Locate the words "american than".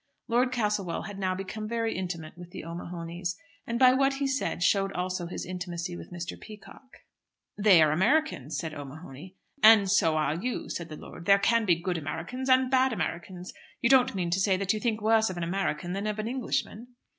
15.43-16.07